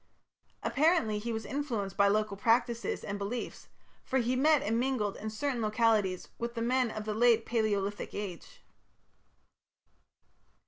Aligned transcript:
Apparently 0.63 1.19
he 1.19 1.31
was 1.31 1.45
influenced 1.45 1.95
by 1.95 2.07
local 2.07 2.35
practices 2.35 3.03
and 3.03 3.19
beliefs, 3.19 3.67
for 4.03 4.17
he 4.17 4.35
met 4.35 4.63
and 4.63 4.79
mingled 4.79 5.15
in 5.15 5.29
certain 5.29 5.61
localities 5.61 6.29
with 6.39 6.55
the 6.55 6.61
men 6.63 6.89
of 6.89 7.05
the 7.05 7.13
Late 7.13 7.45
Palaeolithic 7.45 8.15
Age. 8.15 8.63